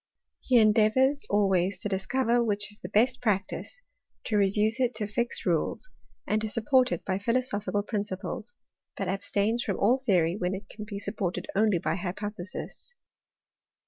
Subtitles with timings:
[0.39, 3.81] He endeavours always to discover which is the best practice,
[4.23, 5.91] to reduce it to fixed rules,
[6.25, 8.55] and to support it by philosophical principles;
[8.97, 12.95] but abstains from all theory when it can be supported only by hypothesis.